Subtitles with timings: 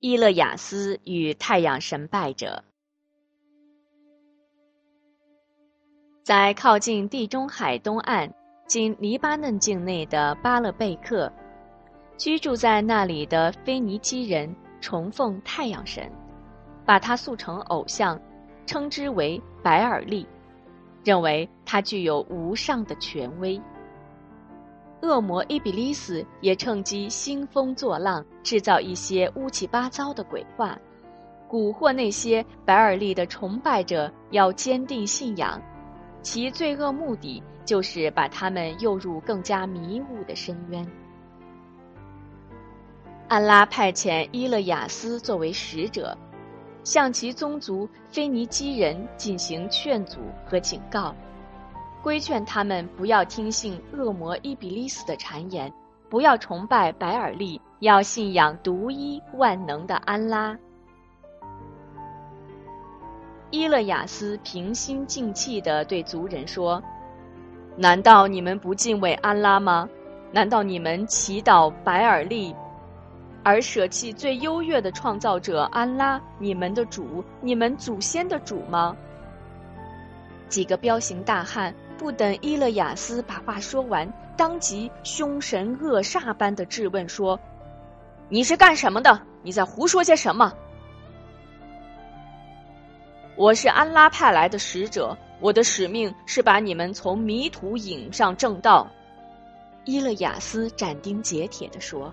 [0.00, 2.62] 伊勒雅斯与太阳神拜者，
[6.22, 8.30] 在靠近地中海东岸
[8.68, 11.32] （今黎巴嫩境内的巴勒贝克），
[12.18, 16.12] 居住在那里的腓尼基人崇奉太阳神，
[16.84, 18.20] 把他塑成偶像，
[18.66, 20.26] 称之为白尔利，
[21.04, 23.58] 认为他具有无上的权威。
[25.06, 30.76] 恶魔伊比利斯也趁机兴风作浪，制造一些乌七八糟的鬼话，
[31.48, 35.62] 蛊惑那些白尔利的崇拜者要坚定信仰。
[36.22, 40.84] 其罪恶目的就是把他们诱入更加迷雾的深渊。
[43.28, 46.16] 安拉派遣伊勒雅斯作为使者，
[46.82, 51.14] 向其宗族腓尼基人进行劝阻和警告。
[52.06, 55.72] 规劝他们不要听信恶魔伊比利斯的谗言，
[56.08, 60.56] 不要崇拜白尔利，要信仰独一万能的安拉。
[63.50, 66.80] 伊勒雅斯平心静气地对族人说
[67.76, 69.88] ：“难道你们不敬畏安拉吗？
[70.30, 72.54] 难道你们祈祷白尔利，
[73.42, 78.96] 而舍弃最优越的创造者安拉，你们的主，你们祖先的主吗？”
[80.48, 81.74] 几个彪形大汉。
[81.98, 87.38] 不等伊勒雅斯把话说完，当即凶神恶煞般的质问说
[88.28, 89.18] ：“你是干什么的？
[89.42, 90.52] 你在胡说些什么？”
[93.34, 98.86] 我是安拉派来的使者，我的使命是把你们从迷途引上正道。”
[99.86, 102.12] 伊勒雅斯斩钉截铁的说：“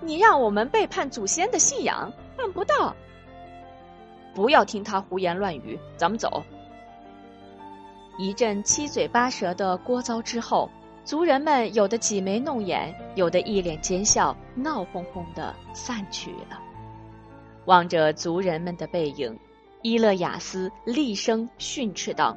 [0.00, 2.94] 你让我们背叛祖先的信仰，办不到。
[4.34, 6.42] 不要听他胡言乱语，咱们走。”
[8.18, 10.68] 一阵七嘴八舌的聒噪之后，
[11.04, 16.58] 族人们有的挤眉弄眼，有的一脸奸笑，闹哄哄的散去了。
[17.66, 19.38] 望着族人们的背影，
[19.82, 22.36] 伊勒雅斯厉声训斥道：“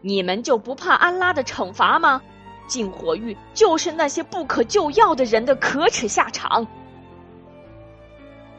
[0.00, 2.22] 你们就不怕安拉的惩罚吗？
[2.68, 6.64] 进火狱就是那些不可救药的人的可耻下场。”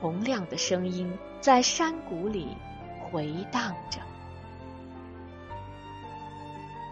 [0.02, 1.10] 洪亮的声音
[1.40, 2.50] 在山谷里
[3.10, 4.00] 回荡着。